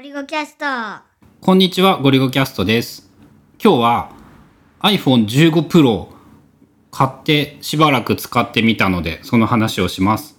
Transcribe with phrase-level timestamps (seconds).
[0.00, 0.64] ゴリゴキャスト。
[1.42, 3.10] こんにちは、ゴリゴキャストです。
[3.62, 4.12] 今日は
[4.80, 6.06] iPhone15 Pro
[6.90, 10.38] 買ってしばらく使ってみたので、その話をします。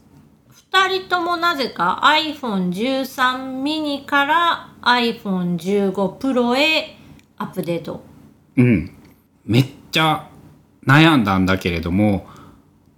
[0.72, 6.98] 2人ともなぜか iPhone13 mini から iPhone15 Pro へ
[7.38, 8.02] アップデート。
[8.58, 8.96] うん。
[9.46, 10.28] めっちゃ
[10.88, 12.26] 悩んだんだけれども、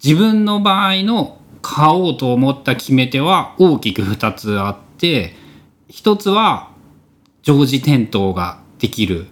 [0.02, 5.43] 自分の場合の買おうと思った決め手は大きく2つあって、
[5.94, 6.70] 1つは
[7.42, 9.26] 常時点灯ができる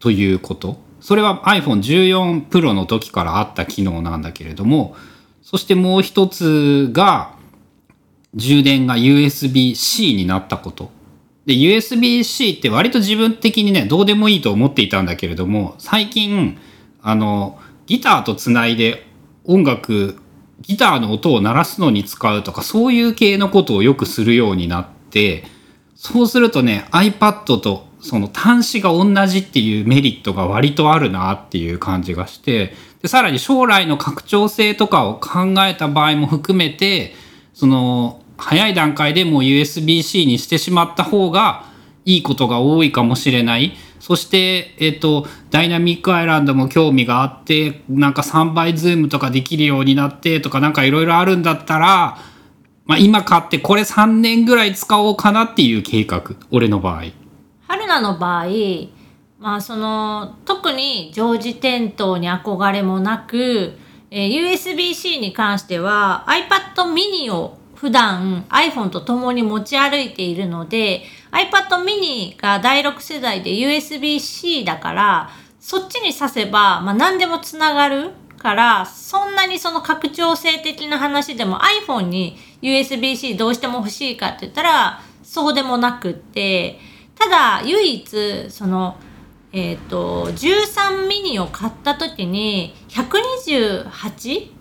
[0.00, 0.78] ということ。
[1.00, 4.96] それは iPhone14 Pro の時からあった機能なんだけれども、
[5.42, 7.36] そしてもう一つが
[8.34, 10.90] 充電が USB-C になったこと。
[11.46, 16.58] で、USB-C って割と自分的にね、どうでもいいと思っていたんだけれども、最近、
[17.00, 19.06] あの、ギターとつないで
[19.44, 20.18] 音楽、
[20.62, 25.44] ギターの音を鳴らすのに使うとか、そういう系のことをよくするようになって、
[26.00, 37.14] そうするとね、iPad とその端子が同じっていうメリットが割とあるなっていう感じがして、でさらに将来の拡張性とかを考えた場合も含めて、
[37.52, 41.64] その早い段階でもう USB-C にしてしまった方が
[42.04, 43.72] いいことが多いかもしれない。
[43.98, 52.18] そして、えっ、と、ダイナミックアイランドも興味があって、なんか3倍ズームとかできるようになってとかなんかいろいろあるんだったら、
[52.88, 56.22] まあ今買ってこれ3年ぐらい使おうかなっていう計画。
[56.50, 57.04] 俺の場合。
[57.66, 58.46] 春菜の場合、
[59.38, 63.78] まあその特に常時点灯に憧れもなく、
[64.10, 75.30] えー USB-C に関しては iPad mini を普段 iPhone と共に持ち歩いているので iPad mini が第6世代で USB-C だから
[75.60, 86.78] そっちに挿せば、まあ、何でもつながるからそんなにその拡張性的な話でも iPhone に USB-C どうしても欲しいかって言ったらそうでもなくって
[87.14, 88.96] ただ唯一その
[89.50, 94.58] えっ、と13ミニを買った時に 128?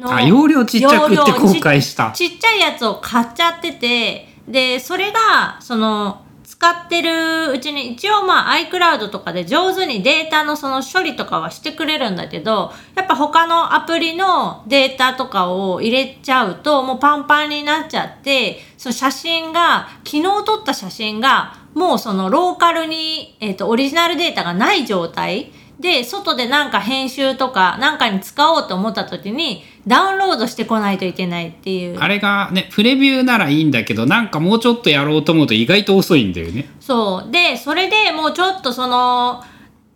[0.00, 2.10] のあ、容量ちっちゃくって後悔した。
[2.12, 6.22] ちっちゃいやつを買っちゃってて、で、それが、その、
[6.60, 25.50] 使ってるうちに、一応まあ iCloud とかで上手にデータのその処理とかはしてくれるんだけど、やっぱ他のアプリのデータとかを入れちゃうと、もうパンパンになっちゃって、その写真が、昨日撮った写真が、もうそのローカルに、えっ、と、オリジナルデータがない状態
[25.80, 31.98] で、外でなんか編集とかなんかに使おうと思った時にダウンロードしてこないといけないっていう。
[31.98, 36.68] あれがね、プレビューならいいんだけど、なんかもうちょっとやろうと思うと意外と遅いんだよね。
[36.80, 37.32] そう。
[37.32, 39.42] で、それでもうちょっとその、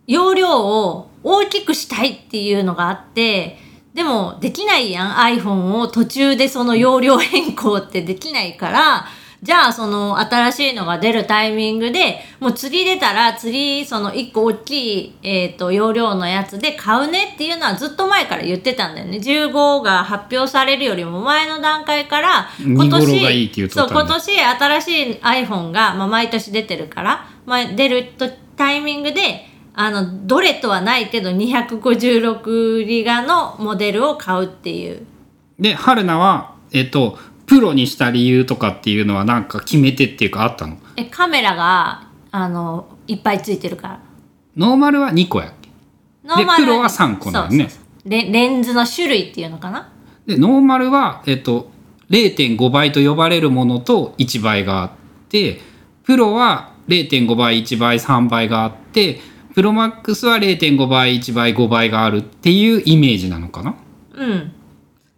[0.07, 3.59] 容量を大きくしたいっていうのがあって、
[3.93, 5.11] でもできないやん。
[5.13, 9.05] iPhone を途中でその容量変更ってできないから、
[9.45, 19.17] じゃあその新しいのが出るタイミングで、もう次出たら次その1個大きい、えっ、と容量のやつで買うねっていうのはずっと前から言ってたんだよね。
[19.19, 28.27] 15が発表されるよりも前の段階から、見頃がいいそう、今年新しい iPhone が、まあ、毎年出てるから、まあ、出ると
[28.57, 29.45] タイミングで、
[29.75, 35.05] あの、どれとはないけど、256ギガのモデルを買うっていう。
[35.59, 40.77] で、春菜は、えっと、プロにした理由とかっていうのはなんか決めてっていうかあったの？
[40.97, 43.99] え、カメラが、あの、いっぱいついてるから。
[44.57, 45.69] ノーマルは2個やっけ？
[46.23, 47.69] ノーマルプロは3個なのね。
[48.05, 49.91] レレンズの種類っていうのかな？
[50.25, 51.69] で、ノーマルは、えっと、
[52.09, 54.91] 0.5倍と呼ばれるものと1倍があっ
[55.29, 55.59] て、
[56.03, 59.19] プロは0.5倍、1倍、3倍があって、
[59.53, 63.75] プロマックスは0.5倍、1倍、5倍があるっていうイメージなのかな？
[64.13, 64.51] うん。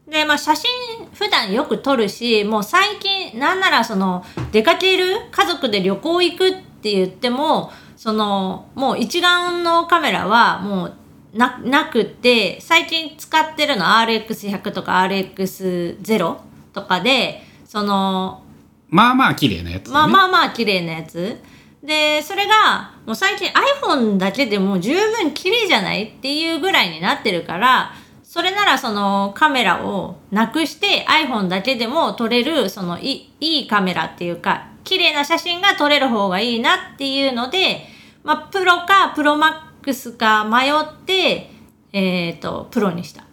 [0.09, 0.69] で、まあ写真
[1.17, 10.94] 普段よく撮るし、もう最近なんならその出かける家族で旅行行くって言っても、そのもう一眼のカメラはもう
[11.33, 16.38] ななくって、最近使ってるの RX100 とか RX0
[16.73, 18.44] とかで、その
[18.89, 19.94] まあまあ綺麗なやつ、ね。
[19.94, 21.38] まあまあまあ綺麗なやつ。
[21.83, 23.50] で、それが、もう最近
[23.81, 27.94] iPhone だけでもう十分綺麗じゃないっていうぐらいになってるから、
[28.38, 37.88] それならそのカメラをなくして iPhone だけでも撮れる、そのいいいカメラっていうか、綺麗な写真が撮れる方がいいなっていうので、
[38.24, 40.74] まあ、プロかプロマックスか迷っ
[41.04, 41.50] て、
[41.92, 43.24] えっ、と、プロにした。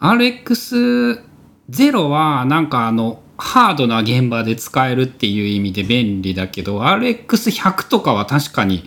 [0.00, 1.22] RX0
[2.08, 8.84] はなんかあのハードな現場で使えるっていう意味で便利だけど RX100 とかは確かに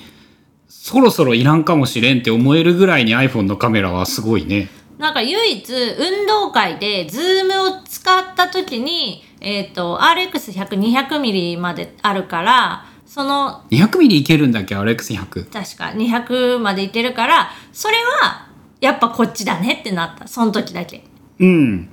[0.67, 4.69] そろそろいらんかもしれんって思えるぐらいに iPhone のカメラはすごいね。
[5.01, 18.47] なんか唯一運動会でズームを使った時に、えっ、と、RX100、200ミリまであるから、その 200mm いけるんだっけ？RX100 確か200までいってるからそれは
[18.79, 20.29] やっぱこっちだねってなった。
[20.29, 21.03] その時だけ。
[21.39, 21.89] うん。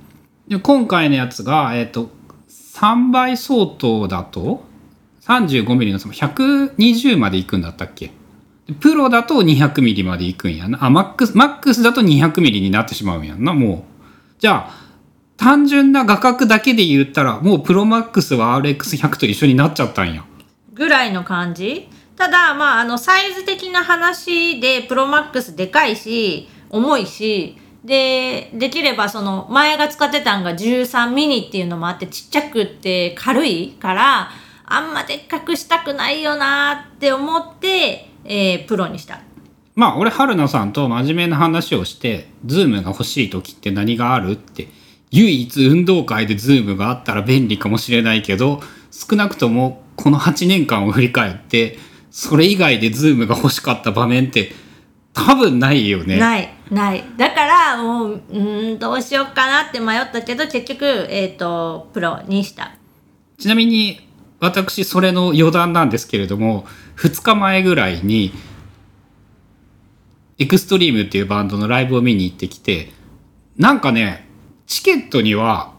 [0.47, 2.09] で今回のやつがえっ、と
[2.49, 4.63] 3倍相当だと
[5.23, 8.07] ？35mm のその120までいくんだったっけ？
[8.07, 8.13] で
[8.79, 10.83] プロだと 200mm までいくんやな。
[10.85, 14.39] あマックスマックスだと 200mm になってしまうんやんなもう。
[14.39, 14.89] じゃあ
[15.37, 20.23] 単純な画角だけで言ったらもうプロマックスは RX100 と一緒になっちゃったんや。
[20.73, 21.89] ぐらいの感じ？
[22.15, 34.29] ただまああのサイズ的な話でプロマックスでかいし重いしでできればその前が使ってたんが13ミニっていうのもあってちっちゃくって軽いから
[34.65, 39.19] あんまでっかくしたくないよなって思って、えープロにした。
[39.75, 44.67] まあ俺春菜さんと真面目な話をしてズームが欲しい時って何があるって
[45.11, 48.61] 唯一運動会でズームがあったら便利かもしれないけど
[48.91, 51.77] 少なくともこの8年間を振り返って
[52.11, 54.51] それ以外でズームが欲しかった場面って
[55.13, 56.17] 多分ないよね。
[56.17, 57.03] ないない。
[57.17, 62.75] だからもううーんどうしようかなって迷ったけど結局えっ、とプロにした。
[63.37, 64.07] ちなみに
[64.39, 66.65] 私それの余談なんですけれども
[66.99, 68.33] 2日前ぐらいに
[70.37, 72.91] エクストリームっていうバンドのライブを見に行ってきて
[73.57, 74.27] なんかね
[74.67, 75.73] チケットには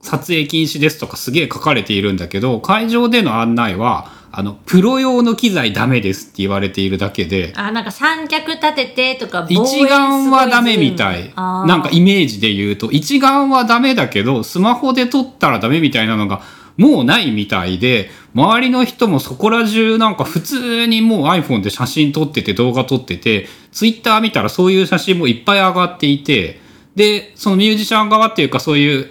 [0.00, 11.32] 撮影禁止ですとかすげえ書かれているんだけど会場での案内はあのプロ用の機材ダメですって言われているだけであなんか三脚立ててとか一眼はダメみたい。
[11.34, 16.42] なんかイメージで言うと一眼はダメだけどスマホで撮ったらダメみたいなのが
[16.76, 26.60] もうないみたいで周りの人もそこら中なんか普通にもう iPhone で写真撮ってて動画撮ってて Twitter 見たらそういう写真もいっぱい上がっていて
[26.94, 29.10] でそのミュージシャン側っていうかそういう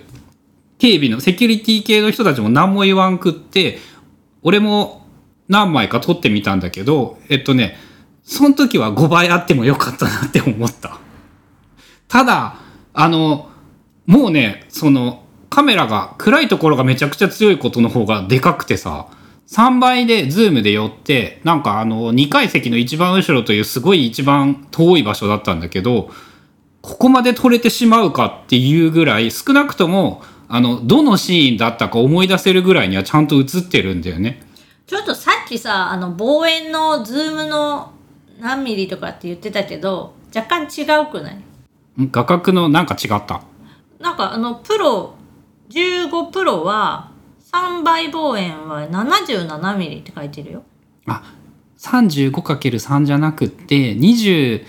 [0.78, 3.80] 警備のセキュリティ系の人たちも何も言わんくって
[4.42, 5.06] 俺も
[5.50, 7.78] 何枚か撮ってみたんだけどえっとね
[8.30, 11.00] その時は5倍あってもよかったなって思った。
[12.08, 12.58] ただ、
[12.94, 13.50] あの、
[14.06, 19.08] もうね、その、カメラが暗いところがめちゃくちゃ強いことの方がでかくてさ、
[19.48, 26.12] 3倍でズームで寄って、なんかあの、2階席の一番後ろというすごい一番遠い場所だったんだけど、
[26.82, 34.44] ここまで撮れてしまうかっていうぐらい、少なくとも、あの、どのシーンだったか思い出せるぐらいにはちゃんと映ってるんだよね。
[34.86, 37.92] ちょっとさっきさあの望遠のズームの
[38.40, 41.36] 何ミリとかって言ってたけど若干違うくない？
[41.36, 42.10] ん？
[42.12, 43.44] 画角のなんか違った。
[44.00, 45.14] なんかあのプロ
[45.70, 47.12] 15プロは
[47.52, 50.64] 3倍望遠は77ミリって書いてるよ。
[51.08, 51.36] あ
[51.78, 54.64] 35×3 じゃなくって22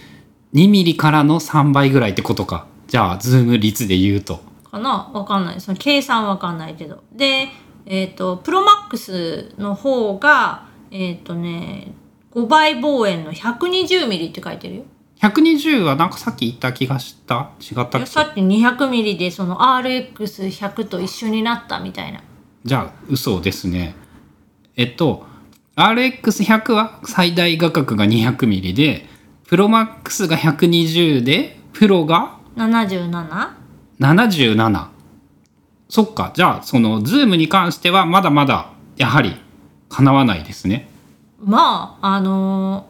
[0.52, 2.66] ミリからの3倍ぐらいってことか。
[2.86, 4.40] じゃあズーム率で言うと。
[4.70, 5.10] かな？
[5.12, 5.60] わかんない。
[5.60, 7.02] その計算わかんないけど。
[7.12, 7.48] で
[7.86, 11.92] えっ、とプロマックスの方がえっ、とね
[12.32, 14.82] 5倍望遠の120ミリって書いてるよ
[15.20, 17.50] 120はなんかさっき言った気がした。
[17.60, 22.22] 違ったっさっき200ミリでその RX100 と一緒になったみたいな。
[22.64, 23.94] じゃあ嘘ですね。
[24.76, 25.26] えっと
[25.76, 29.06] RX100 は最大画角が200ミリで
[29.46, 33.50] プロマックスが120でプロが 77?
[34.00, 34.88] 77
[35.90, 36.32] そっか。
[36.34, 39.36] じゃあそのズームに関してはまだまだやはり
[39.90, 40.88] かなわないですね。
[41.42, 42.89] まああのー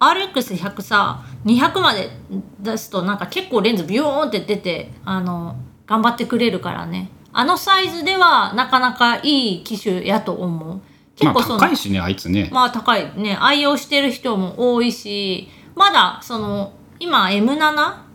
[0.00, 2.10] RX100 さ200まで
[2.58, 7.10] 出すとなんか結構レンズビヨーンって出てあの頑張ってくれるからね。
[7.32, 10.80] あのサイズではなかなかいい機種やと思う。
[11.14, 12.48] 結まあ構その、高いしねあいつね。
[12.50, 13.36] まあ高いね。
[13.40, 17.56] 愛用してる人も多いしまだその今 M7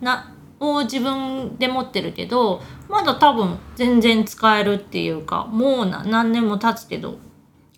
[0.00, 7.18] なを自分で持ってるけどまだ多分全然使えるっていうかもうな何年も経つけど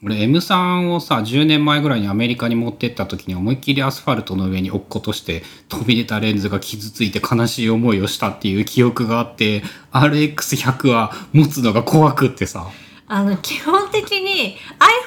[0.04, 9.62] 俺 M3 をさ10年前ぐらいにアメリカに持ってった時に思いっきりアスファルトの上に落っことして飛び出たレンズが傷ついて悲しい思いをしたっていう記憶があって
[9.92, 12.68] RX100 は持つのが怖くってさ。
[13.10, 14.58] あの基本的に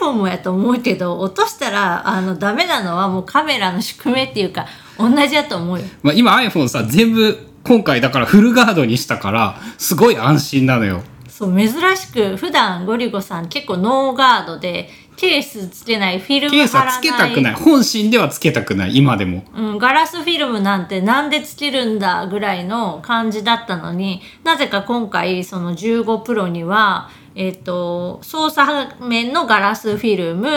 [0.01, 4.65] iPhone もやと思うけど落としたらあのダメなのはもうカメラの宿命っていうか
[4.97, 5.85] 同じやと思うよ。
[6.01, 11.03] まあ、今 iPhone さ全部今回だからフルガードにしたからすごい安心なのよ
[11.41, 17.53] そう珍しく普段ゴリゴさん結構ノーガードでケースつけないフィルムケースは貼らないつけたくない。
[17.55, 18.95] 本心ではつけたくない。
[18.95, 19.43] 今でも。
[19.55, 30.47] うん、ガラスフィルムなんてなんでつけるんだぐらいの感じだったのになぜか今回その15プロには、えっと操作面のガラスフィルム、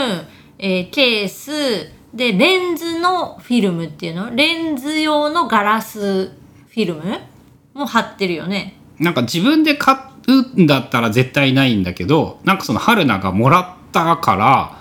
[0.59, 4.35] えーケースでレンズのフィルムっていうの？
[4.35, 7.21] レンズ用のガラスフィルム
[7.73, 8.77] も貼ってるよね。
[8.99, 14.79] なんか自分で買うんだったら絶対ないんだけどなんかその春菜がもらったから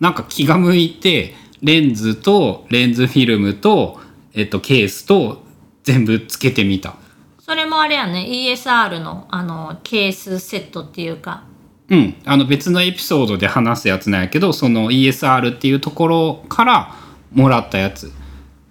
[0.00, 4.00] なんか気が向いてレンズとレンズフィルムと、
[4.34, 5.42] えっと、ケースと
[5.84, 6.96] 全部つけてみた。
[7.38, 8.26] それもあれやね。
[8.28, 11.44] ESR のあのケースセットっていうか。
[11.88, 12.14] うん。
[12.24, 16.94] あの別のエピソードで話すやつなんやけどその ESR っていうところから
[17.32, 18.12] もらったやつ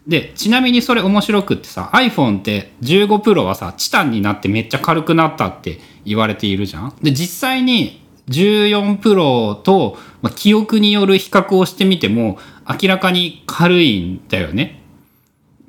[0.08, 6.96] でちなみにそれ面白くってさ iPhone って15 Pro はさチタンになってめっちゃ軽くなったって言われているじゃん。
[7.02, 14.82] で実際に14 Pro と、まあ、記憶による比較をしてみても明らかに軽いんだよね。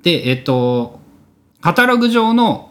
[0.02, 1.00] でえっと
[1.60, 2.70] カタログ上の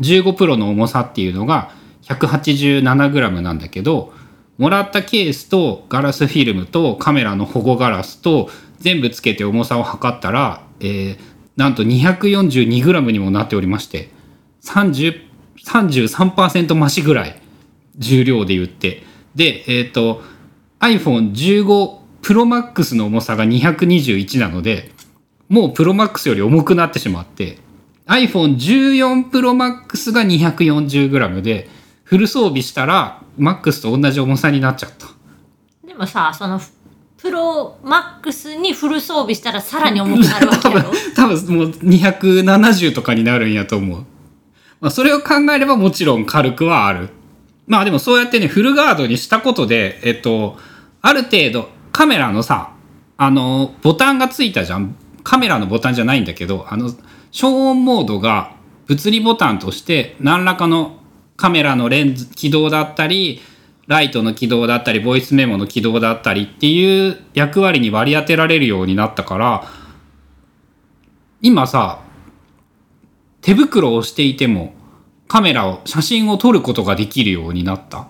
[0.00, 4.12] 15 Pro の重さっていうのが 187g なんだけど
[4.58, 14.08] もらったケースとガラスフィルムとカメラの保護ガラスと全部つけて重さを測ったら、えーなんと 242g にもなっておりまして
[14.62, 15.28] 30
[15.66, 17.40] 33%増しぐらい
[17.96, 19.02] 重量で言って。
[19.34, 20.22] でえっ、と
[20.80, 21.64] iPhone15
[22.22, 24.90] Pro Max の重さが221なので
[25.48, 27.58] もう Pro Max より重くなってしまって
[28.06, 31.68] iPhone14 Pro Max が 240g で
[32.02, 35.06] フル装備したら MAX と同じ重さになっちゃった。
[35.86, 36.58] でもさその
[37.22, 40.84] プロマックスにフル装備したらさらに重くなるわけ 多分
[41.14, 44.04] 多分もう270とかになるんやと思う、
[44.80, 47.10] まあ、それを考えればもちろん軽くはある。
[47.66, 50.56] まあでもそうやってねフルガードにしたことでえっと
[51.02, 52.70] ある程度カメラのさ
[53.16, 54.96] あのボタンがついたじゃん。
[55.22, 56.90] カメラのボタンじゃないんだけどあの
[57.30, 58.52] 消音モードが
[58.86, 60.96] 物理ボタンとして何らかの
[61.36, 63.40] カメラのレンズ起動だったり
[63.90, 69.64] ライトの起動だったりボイスメモの起動だったりっていう役割に割り当てられるようになったから
[71.42, 72.00] 今さ
[73.40, 74.74] 手袋をしていても
[75.26, 78.06] カメラを写真を撮ることができるようになった。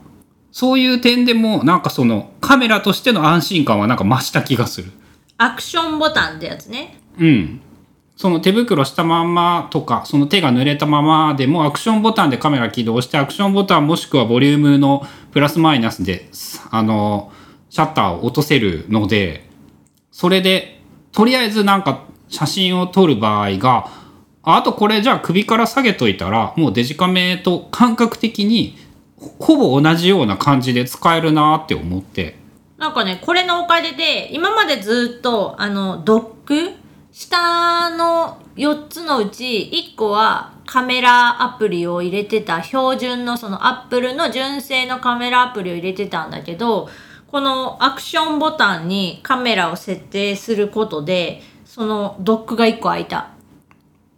[0.53, 4.91] そういう点でもなんかそのカメラとしての安心感はなんか増した気がする。
[5.39, 6.99] アクションボタンってやつね。
[7.19, 7.61] うん
[8.21, 16.29] その手袋したまんまとかその手が濡れたままでもアクションボタンでカメラ起動してアクションボタンもしくはボリュームのプラスマイナスで
[16.71, 17.33] あの
[17.71, 19.49] シャッターを落とせるので
[20.13, 23.89] それでとりあえずなんか写真を撮る場合が
[24.43, 28.77] あとこれじゃあ首から下げといたらもうデジカメと感覚的に
[29.17, 32.37] ほぼ同じような感じで使えるなって思って。
[32.77, 36.80] なんかねこれのおかげで今までずっとあのドック
[37.13, 46.89] 下の4つのうち1個はカメラアプリを入れてた標準のそのアップルの純正のカメラアプリを入れてたんだけど
[47.27, 53.31] このアクションボタンにカメラを設定することでそのドックが1個開いた。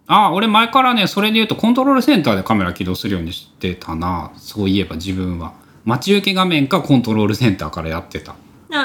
[0.06, 4.32] ああ俺前からねそれで言うとコントロールセンターでカメラ起動するようにしてたな。
[4.37, 5.54] そういえば自分は。
[5.84, 8.34] 待ち受け画面かコントロールセンターからやってた。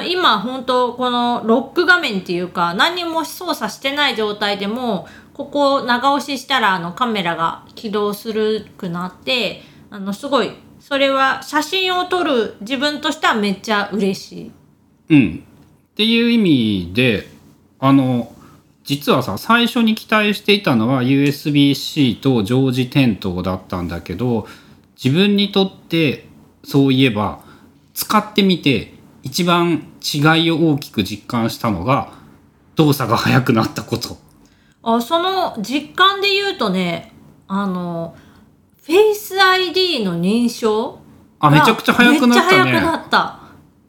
[0.06, 14.52] 今本当このロック画面っていうか何も操作してない状態でもここを長押ししたらあのカメラが起動するくなってあのすごいそれは写真を撮る自分としてはめっちゃ嬉しい。
[15.10, 15.44] うん
[15.94, 17.28] っていう意味で
[17.80, 18.34] あの
[18.84, 24.48] 実はさ最初に期待していたのは USB-C と常時点灯だったんだけど
[25.02, 26.26] 自分にとって
[26.64, 27.42] そういえば
[27.94, 28.97] 使ってみて
[29.28, 32.14] 一番違いを大きく実感したのが
[32.76, 34.18] 動作が速くなったこと。
[34.84, 37.12] あその実感で言うとね
[37.50, 38.16] あの
[38.84, 41.00] フェイス ID の認証
[41.40, 42.72] あめちゃくちゃ速くなったね。
[42.72, 43.40] めっちゃ速くなった。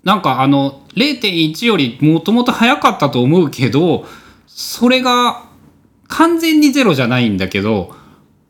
[0.02, 4.06] なんかあの0.1よりもともと早かったと思うけど
[4.46, 5.44] それが
[6.08, 7.94] 完全にゼロじゃないんだけど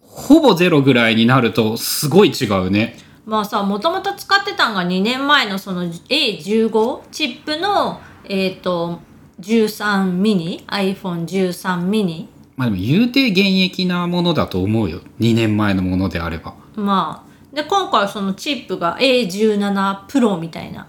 [0.01, 2.97] ほぼゼロぐらいになるとすごい違うね。
[3.29, 9.01] まあさもともと使ってたんが2年前のその A15 チップのえっ、と
[9.41, 16.55] 13ミニ iPhone13 ミニまあでも言うて現役なものだと思うよ2年前のものであれば。
[16.75, 20.87] まあで今回そのチップが A17 プロみたいな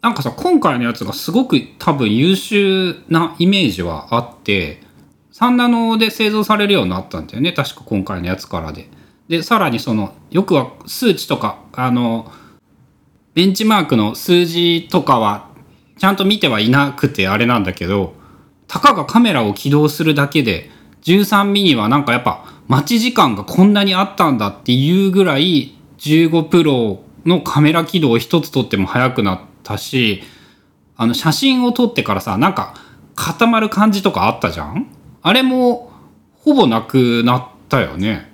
[0.00, 4.80] なんかさ今回のやつがすごく多分優秀なイメージはあって
[5.32, 8.88] 3ナノで製造されるようになったんだよね確か今回のやつからで。
[9.30, 12.32] でさらにそのよくは数値とかあの
[13.32, 15.48] ベンチマークの数字とかは
[15.98, 18.14] ちゃんと見てはいなくてあれなんだけど
[18.66, 20.68] たかがカメラを起動するだけで
[21.02, 30.24] 13ミニはなんかやっぱ待ち時間がこんなにあったんだっていうぐらい15プロのカメラ起動を一つ撮っても速くなったし
[30.96, 32.74] あの写真を撮ってからさなんか
[33.14, 34.88] 固まる感じとかあったじゃん？
[35.22, 35.92] あれも
[36.32, 38.29] ほぼなくなったよね。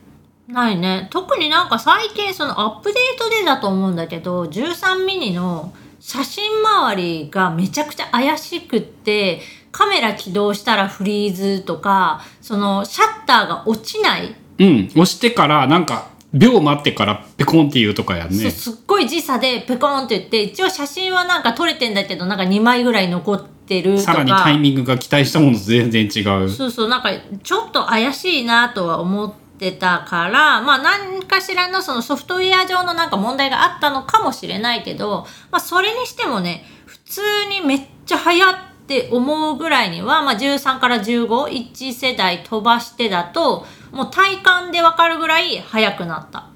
[0.48, 1.08] ないね。
[1.10, 9.40] 特になんか最近そのアップデートでだと思うんだけど13ミニの写真周りがめちゃくちゃ怪しくって
[9.72, 14.86] カメラ起動したらフリーズとかそのシャッターが落ちない、うん。
[14.92, 18.36] 押してからなんか秒待ってからペコンって言うとかやんね。
[18.36, 24.12] そうすっごい時差でペコンって言って一応写真はなんか撮れてんだけどなんか2枚ぐらい残ってるとか。
[24.12, 26.48] さらにタイミングが期待したものと全然違う。
[26.48, 27.10] そうそうなんか
[27.42, 38.54] ちょっと怪しいなとは思ってたからまあ何かしらのそのソフトウェア上のなんか問題があったのかもしれないけど、まあ、それにしてもね普通にめっちゃ流行っ
[38.86, 46.50] て思うぐらいには、まあ、13から151世代飛ばしてだともう体感でわかるぐらい速くなった。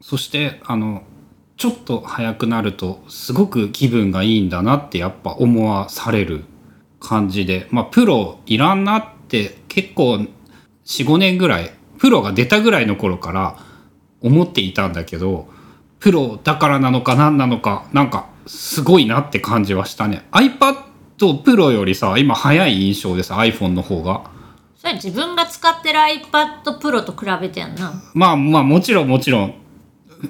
[0.00, 1.02] そしてあの
[1.56, 6.44] ちょっと早くなるとすごく気分がいいんだなってやっぱ思わされる
[7.00, 10.26] 感じでまあプロいらんなって結構
[10.84, 11.70] 45年ぐらい
[12.04, 13.56] プロが出たぐらいの頃から
[14.20, 15.48] 思っていたんだけど
[16.00, 20.26] プロだからなのか何なのかなんかすごいなって感じはしたね。
[20.30, 24.30] iPad プロよりさ今早い印象でさ iPhone の方が。
[24.76, 28.02] それ自分が使ってる iPad Pro と比べてやんな。
[28.12, 29.54] まあまあもちろんもちろん。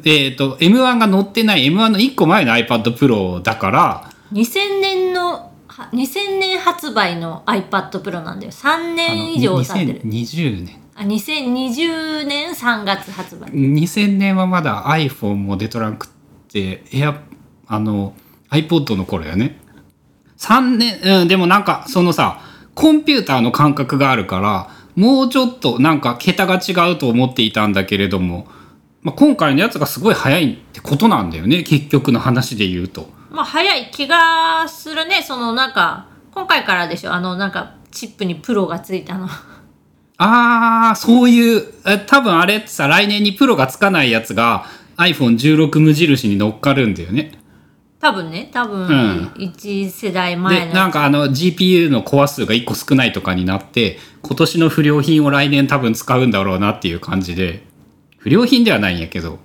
[0.04, 8.52] えっ、と M1 が載ってない M1 の1個前の iPad Pro だから2000年のは2000年発売の iPad Pro なんだよ。
[8.52, 10.02] 3年以上経ってる。
[10.02, 13.48] 2020年あ2020年3月発売。
[13.50, 16.08] 2000年はまだ iPhone も出とらんくっ
[16.48, 17.20] てエア
[17.66, 18.14] あの
[18.50, 19.58] iPod の頃やね。
[20.38, 22.40] 3年、うん、でもなんかそのさ
[22.74, 28.46] コンピューターの感覚があるからもうちょっとなんか桁が違うと思っていたんだけれども、
[29.02, 33.08] まあ、今回のやつがすごい早いってことなんだよね結局の話で言うと。
[33.30, 35.22] まあ早い気がするね。
[35.22, 37.12] そのなんか今回からでしょ。
[37.12, 39.28] あのなんかチップにプロがついたの
[40.26, 44.64] あーそういうえ多分あれってさ来年にプロがつかないやつが
[44.97, 47.33] iPhone16 無印に乗っかるんだよね。
[48.00, 48.49] 多分ね。
[48.52, 49.33] 多分ん。
[49.37, 57.62] 1世代前でのなんかあの GPU のコア数が1個少ないとかになって今年の不良品を来年多分使うんだろうなっていう感じで
[58.18, 59.38] 不良品ではないんやけど。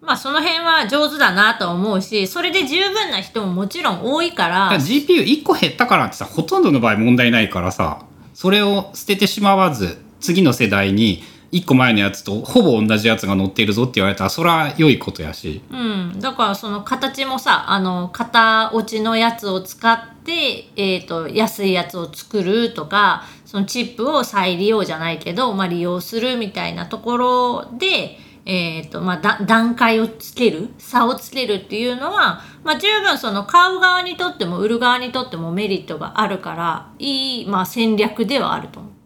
[0.00, 4.54] まあその辺は上手だなと思うしそれで十分な人ももちろん多いから。
[4.54, 8.04] だから GPU1 個減ったからってさほとんどの場合問題ないからさ
[8.34, 38.99] それを捨ててしまわず次の世代に1個前のやつとほぼ同じやつが乗っているぞって言われたらそれは良いことやしうん、だからその形もさあの型落ちのやつを使って、えー、と安いやつを作るとかそのチップを再利用じゃないけど、まあ、利用するみたいなところで、えーとまあ、だ段階をつける差をつけるっていうのは、まあ、十分その買う側にとっても売る側にとってもメリットがあるからいい、まあ、戦略ではあると思う。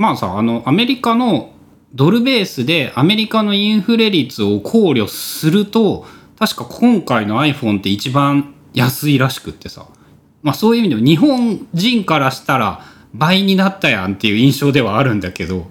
[0.00, 1.52] まあさあのアメリカの
[1.92, 6.06] ドルベースでアメリカのインフレ率を考慮すると
[6.38, 9.86] 確か今回の iPhone って一番安いらしくってさ
[10.42, 12.80] まあそういう意味でも日本人からしたら
[13.12, 15.66] 倍になったやんっていう印象ではあるんだけど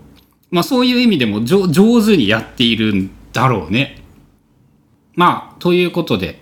[0.51, 3.99] まあそういう意味でも上手にやっているんだろうね。
[5.15, 6.39] まあということで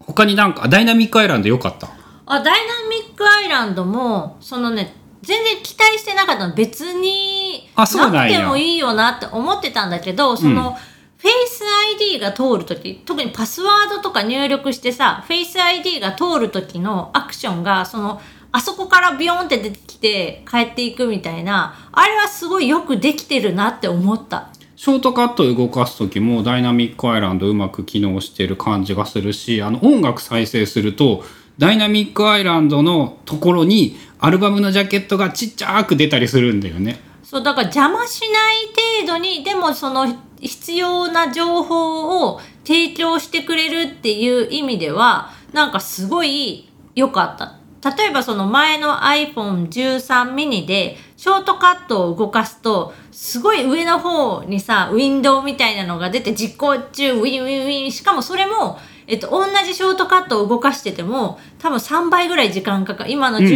[0.00, 1.88] 他になんかダイナミックアイランド良かった。
[2.26, 6.54] あダイナミックアイランドもそのね全然期待してなかったの。
[6.54, 8.38] 別にあそうなんや。
[8.38, 10.76] くてもいいよなって思ってたんだけどその、
[11.18, 11.64] フェイス
[11.96, 18.20] ID が通るとき特にパスワードとか入力してさフェイス ID が通るときのアクションがその
[18.52, 24.50] あそこからビヨンって出てきて帰っていくみたいなあれはすごいよくできてるなって思った。
[24.76, 31.24] ショートカットを動かす時もダイナミックアイランドうまく機能してる感じがするしあの音楽再生すると
[31.58, 37.00] ダイナミックアイランドのところにアルバムのジャケットがちっちゃく出たりするんだよね。
[37.24, 38.66] そうだから邪魔しない
[39.02, 40.06] 程度にでもその
[40.40, 47.58] 必要な情報を提供してくれるっていう意味ではなんかすごい良かった。
[47.96, 63.10] 例えばその前の iPhone13 mini でショートカットを動かすとすごい上の方にさウィンドウみたいなのが出て実行中ウィンウィンウィンしかもそれもえっと、同じショートカットを動かしてても多分3倍ぐらい時間かかる。
[63.10, 63.50] 今のうんうん。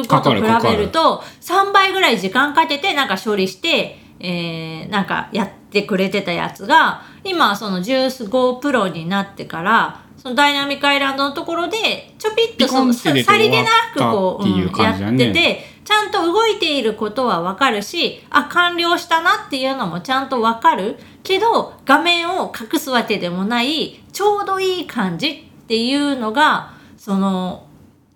[0.00, 27.66] 15かと比べると3倍ぐらい時間かけてなんか処理して、えーなんかやってくれてたやつが今はその JUICE5 Pro になってからそのダイナミックアイランドのところでちょぴっとそのさりげなくこう、う感じだねやっててちゃんと動いていることはわかるしあ完了したなっていうのもちゃんとわかるけど画面を隠すわけでもないちょうどいい感じっていうのがその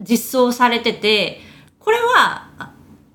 [0.01, 1.41] 実装されてて
[1.79, 2.49] これは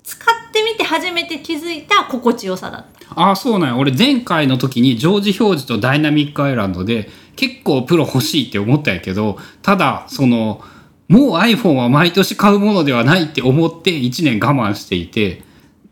[0.02, 2.94] 使ってみて初めて気づいた心地よさだった。
[3.16, 10.62] ああそうなんや俺前回の時に常時表示とダイナミックアイランドで結構プロ欲しいって思ったんやけどただその
[11.08, 15.42] もう iPhone は毎年買うものではないって思って1年我慢していて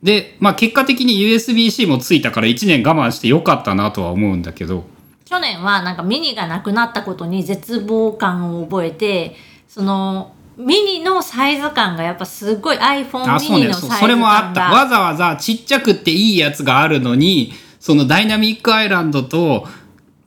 [0.02, 4.84] で、まあ、結果的に USB-C もついたから1年我慢してよかったなとは思うんだけど
[5.24, 9.36] 去年はなんかミニがなくなったことに絶望感を覚えて
[9.68, 14.70] そのミニのサイズ感がやっぱすごい iPhone ミニのサイズ感がそそれもあった。
[14.70, 19.66] わざわざちっちゃくっていいやつがあるのにそのダイナミックアイランドと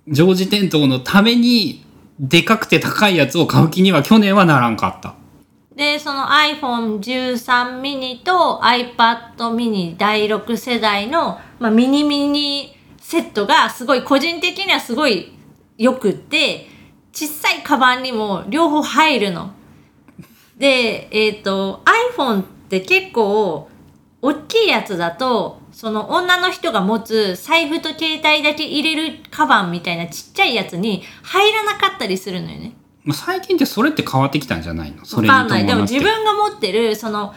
[0.08, 1.85] 常時点灯のために
[2.20, 5.16] でかくて高いやつを買う気には去年はならんかった
[5.76, 15.38] でその iPhone13 ミニと iPad mini 第6世代の、まあ、ミニミニセットがすごい個人的にはすごい
[15.78, 16.68] よくって
[17.12, 19.52] 小さいカバンにも両方入るの。
[20.58, 21.84] で、えっ、と
[22.18, 23.70] iPhone って結構
[24.26, 32.74] 大きいやつだとその女の人が持つ財布と携帯だけ入れるカバンみたいなちっちゃいやつに入らなかったりするのよね。
[33.04, 35.06] まあ最近ってそれって変わってきたんじゃないの？
[35.06, 35.66] それにわかんない。
[35.68, 37.36] でも自分が持ってる、その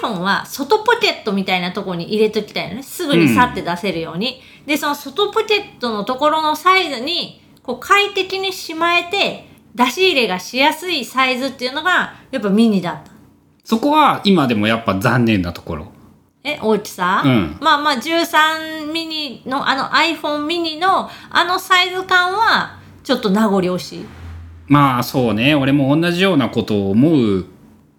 [0.00, 2.82] iPhone は外ポケットみたいなところに入れときたいのね。
[2.82, 4.40] すぐに去って出せるように。
[4.64, 13.12] で、その外ポケットのところのサイズに、こう快適にしまえて、出し入れがしやすいサイズっていうのが、やっぱミニだった。
[13.64, 15.91] そこは今でもやっぱ残念なところ
[16.44, 17.56] え、大きさ、うん。
[17.60, 24.06] まあまあ13ミニの、あの iPhone ミニのあのサイズ感は、ちょっと名残惜しい。
[24.66, 25.54] まあそうね。
[25.54, 27.46] 俺も同じようなことを思う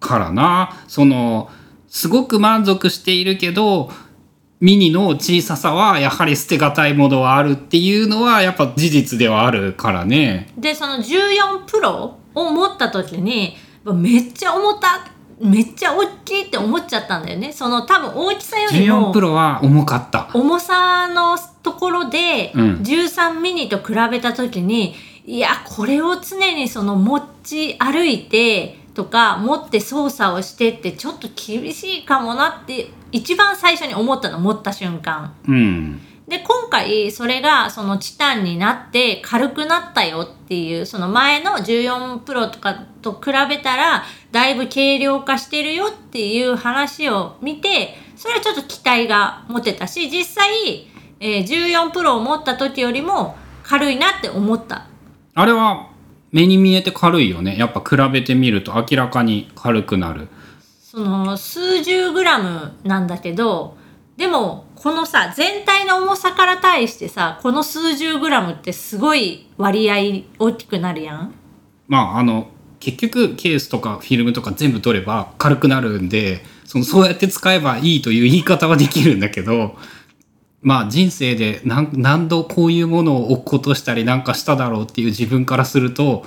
[0.00, 0.76] からな。
[0.88, 1.50] その
[1.88, 3.90] すごく満足しているけど
[4.60, 10.48] ミニの小ささはやはり捨てがたいものはあるっていうのはやっぱ事実ではあるからね。
[10.58, 15.06] でその14プロを持った時にめっちゃ重た
[15.40, 17.52] めっちゃ大きいって思っちゃったんだよね。
[17.52, 20.30] その多分大きさより14もプロは重かった。
[20.34, 22.74] 重さのところでうん。
[22.82, 24.94] 13ミニと比べた時に、
[25.26, 35.34] いやこれを常にその持ち歩いてとか持って操作をしてってちょっと厳しいかもなって一番最初に思ったの持った瞬間。
[35.48, 36.00] うん。
[36.28, 50.88] で今回それがそのチタンになって軽くなったよっていうその前の14プロとかと比べたらだいぶ軽量化してるよっていう話を見てそれはちょっと期待が持てたし実際、
[51.20, 54.88] えー14プロを持った時よりも軽いなって思った。
[55.34, 55.88] あれは
[56.32, 57.56] 目に見えて軽いよね。
[57.56, 60.26] やっぱ比べてみると明らかに軽くなる。
[60.82, 63.76] その数十グラムなんだけど
[64.16, 71.32] でもこのさ全体の重さから対してさこの数十グラムってすごい割合大きくなるやん。
[71.86, 72.48] まああの
[72.84, 79.76] 結局ケースとかフィルムとか全部取れば軽くなるんでそのそうやって使えばいいという言い方はできるんだけど
[80.60, 86.26] まあ人生で何何度こういうものを置くことしたりなんかしただろうっていう自分からすると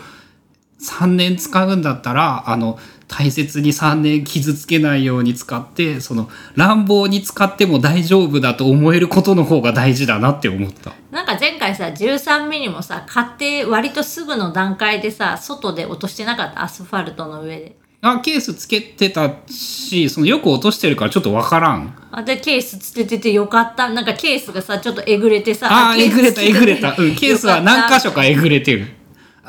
[0.82, 10.94] 3年使うんだったらあの大切に3年傷つけないように使ってその乱暴に使っても大丈夫だと思えることの方が大事だなって思った。
[11.12, 21.98] なんか前回さ13ミリもさ買って割とすぐの段階でさ外で落としてなかったアスファルトの上であケースつけてたしそのよく落としてるからちょっとわからん。
[22.12, 26.96] あでケースつけててよかったなんかケースがさちょっとえぐれてさあえぐれた、えぐれた。
[26.98, 28.97] うん、ケースは何箇所かえぐれてる。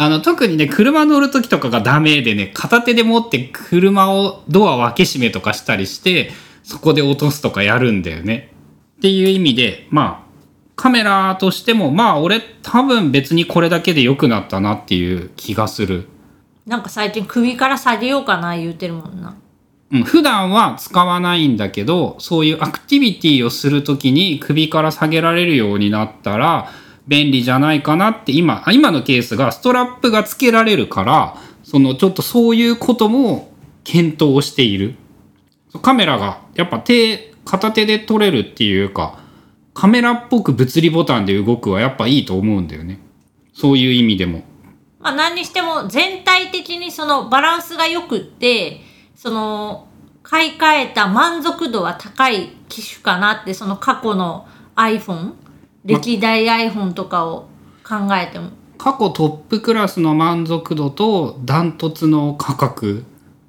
[0.01, 6.31] あの、特にね、車乗るときとかがダメでね、片手で持って車をドアを開け閉めとかしたりして、
[6.63, 8.53] そこで落とすとかやるんだよね。
[8.99, 10.29] っていう意味で、まあ、
[10.77, 16.07] カメラとしても、まあ、俺多分別にこれだけで良くなったなっていう気がする。
[16.65, 19.37] なんか最近首から下げようかな言うてるもんな
[19.91, 26.71] うん、普段は使わないんだけどそういうアクティビティをするときに首から下げられるようになったら
[27.09, 33.51] 便利じゃないかなって今あ今のケースがストラップがつけられるからそのちょっとそういうことも
[33.83, 34.95] 検討している。
[35.83, 39.21] カメラがやっぱ手片手で撮れるっていうか
[39.75, 43.01] カメラっぽく物理ボタンで動くはやっぱいいと思うんだよね。
[43.55, 44.43] そういう意味でも。
[45.01, 48.81] まあ何にしても全体的にそのバランスが良くって
[49.15, 49.89] その
[50.23, 55.33] 買い替えた満足度は高い機種かなってその過去の iPhone
[55.89, 57.49] 歴代 iPhone とかを
[57.83, 58.51] 考えても。
[58.77, 63.05] 過去トップクラスの満足度とダントツの価格。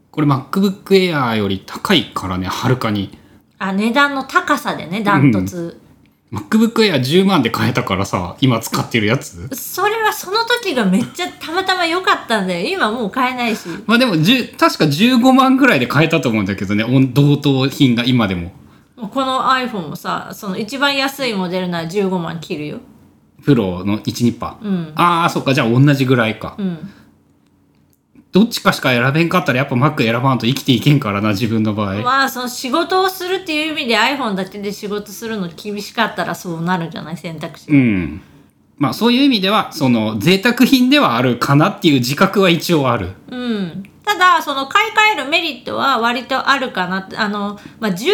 [0.09, 3.17] これ MacBook Air より高いからねはるかに。
[3.59, 5.79] あ値段の高さでねダントツ、
[6.31, 9.49] MacBook Air 10万で買えたからさ今使ってるやつ。
[9.53, 12.67] それはその時がめっちゃたまたま良かったんだよ。
[12.67, 13.67] 今もう買えないし。
[13.85, 16.85] まあでも10確か15万ぐらいで買えたと思うんだけどね。
[17.13, 18.51] 同等品が今でも
[19.07, 22.79] この iPhone もさその一番安いモデルなら15万切るよ。
[23.43, 24.91] プロの1ニッパー、うん。
[24.95, 25.53] ああそっか。
[25.53, 26.89] じゃあ同じぐらいか、うん。
[28.31, 37.17] どっちかしか選べんかったらやっぱ Mac 選ばんと生きていけんからな自分の場合、まあその仕事をするっていう意味で iPhone だけで仕事するの厳しかったらそうなるんじゃない？
[37.17, 38.21] 選択肢、うん。
[38.77, 43.13] まあそういう意味ではその贅沢品ではあるかなっていう自覚は一応ある。
[43.29, 48.07] うん、ただその買い替えるメリットは割とあるかなってあの、まあ、14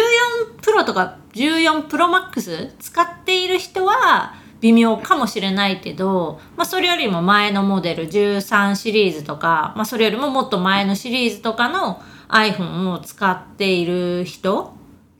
[0.60, 14.74] プロとか14プロマックス使っている人は微妙かもしれないけど、まあ、それよりも前のモデル13シリーズとか、まあ、それよりももっと前のシリーズとかの iPhone を使っている人。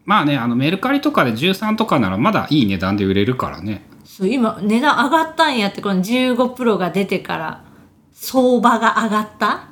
[0.05, 3.83] まあねあのメルカリとかで13とかならまだいい値段で売れるからね。
[4.05, 7.65] そう今値段上がったんやってこの15プロが出てから
[8.13, 9.69] 相場が上がった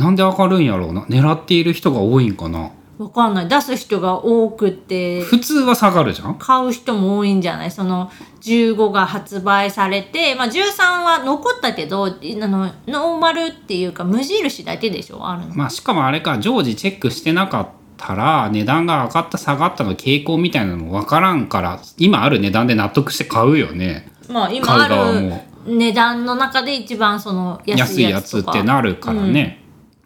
[0.00, 1.02] なんで上がるんやろうな。
[1.02, 2.70] 狙っている人が多いんかな。
[2.98, 3.48] わかんない。
[3.48, 5.22] 出す人が多くて。
[5.22, 6.34] 普通は下がるじゃん。
[6.36, 7.70] 買う人も多いんじゃない？
[7.70, 8.10] その
[8.42, 15.26] 15が発売されて、まあ、13は残ったけどあのノーマルっていうか無印だけでしょ？
[15.26, 15.54] あるの。
[15.54, 24.10] まあしかもあれか常時チェックしてなかったら値段が上がった下がったの傾向みたいなのも分からんから今ある値段で納得して買うよね。
[24.28, 25.32] まあ今ある
[25.66, 29.59] 値段の中で一番その安安いやつってなるからね、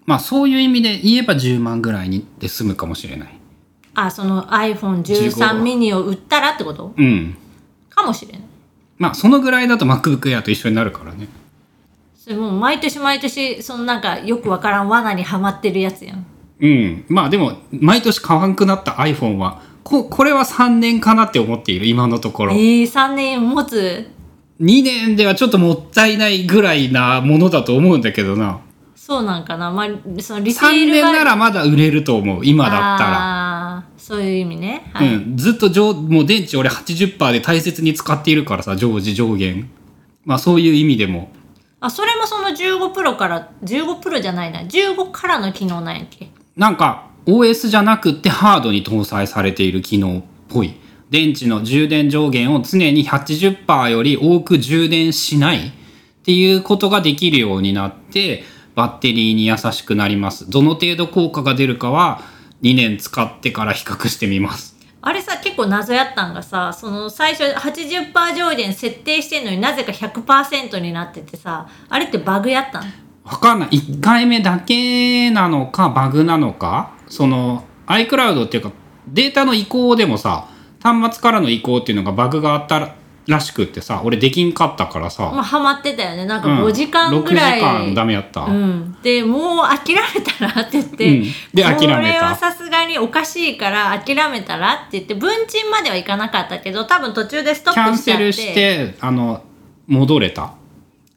[0.07, 3.39] まあそういう意味で言えば10万ぐらいにで済むかもしれない。
[3.95, 6.93] あその iPhone13 ミニを売ったらってこと？
[6.97, 7.37] うん。
[7.89, 8.41] かもしれない。
[8.99, 11.29] まあそのぐらいだと MacBook Air と一緒になるからね。
[12.17, 16.27] それもう毎年毎年そのなんかよくわからん罠にはまってるやつやん。
[16.61, 17.05] うん。
[17.09, 22.53] まあでも毎年買わんくなった iPhone はここれは3年かなって思っている今のところ。
[22.53, 24.11] えー、3年持つ
[24.61, 28.61] ？2年ではちょっともったいないぐらいなものだと思うんだけどな
[29.07, 32.41] そうなんかな、まあ、そのリセ3ール年ならまだ売れると思う。
[32.43, 33.77] 今だったら。
[33.77, 34.91] あーそういう意味ね。
[34.95, 35.15] はい。
[35.15, 39.71] うん、ずっと上もう電池俺80%で大切に使っているからさ常時上限。
[40.25, 41.31] まあそういう意味でも。
[41.81, 44.63] あそれもその15プロから15プロじゃないな。
[44.63, 46.31] 15からの機能なんやっけ？
[46.57, 50.77] なんか OS じゃなくってハードに搭載されている機能っぽい。
[51.11, 55.73] 電池の充電上限を常に80%より多く充電しないっ
[56.25, 60.51] ていうことができるようになってバッテリーに優しくなります。
[60.51, 62.23] どの程度効果が出るかは
[62.63, 64.75] 2年使ってから比較してみます。
[65.01, 72.85] あれさ結構謎やったんがさその最初80%上限設定してんのになぜか100%になっててさあれってバグやったん？
[73.23, 73.69] わかんない。
[73.69, 78.73] 1回目だけなのかバグなのかその iCloud っていうか
[79.07, 80.49] データの移行でもさ
[80.83, 82.95] 端末からの移行っていうのがバグがあった
[83.27, 86.27] らしくってさ俺できんかったからさ、まあハマってたよね。
[86.27, 86.65] なんかうん。
[86.67, 91.25] 5時間ぐらい、6時間ダメやった、うん、でもう諦めたらって言って、うん。
[91.55, 91.97] で諦めた。
[91.97, 98.33] これはさすがにおかしいから諦めたらって言って文鎮まではいかなかったけど多分途中でストキャンップしちゃって。
[98.33, 99.43] セルしてあの
[99.87, 100.55] 戻れた。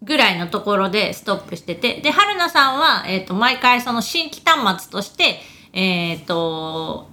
[0.01, 1.99] ぐらいのところでストップしてて。
[1.99, 5.41] で春菜さんは、えー、と毎回その新規端末として
[5.73, 7.07] えっ、と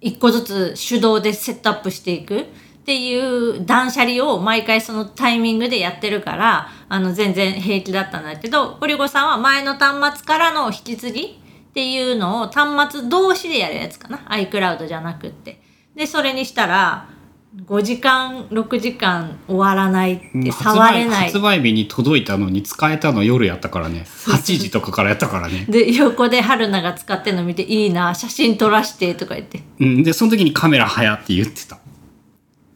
[0.00, 2.46] 一個ずつ手動でセットアップしていく
[2.80, 11.22] っていう断捨離を毎回そのタイミングでやってるからあの全然平気だったんだけどゴリゴさんは前の端末からの引き継ぎ
[11.70, 14.18] っていうのを端末同士でやるやつかな。
[14.30, 15.60] iCloud じゃなくって。
[15.94, 17.08] でそれにしたら
[17.66, 21.20] 5時間6時間終わらないって発触れない。
[21.22, 24.04] 売発売日に届いたのに使えたの夜やったからね。
[24.06, 29.62] 8時とかからやったからね、で横で春菜が使ってるの見て「いいな写真撮らして」とか言って。
[29.80, 31.79] うん、でその時にカメラ早って言ってた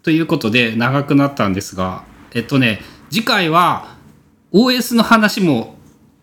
[0.05, 3.97] ということで長くなったんですがえっとね次回は
[4.53, 5.75] OS の話も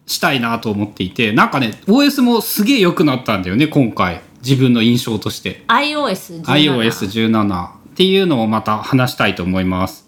[0.06, 4.22] したいなと思っていてなんかね OS もすげえ良くなったんだよね今回。
[4.44, 5.64] 自分の印象として。
[5.68, 10.01] iOS17 iOS17 っていうのをまた話したいと思います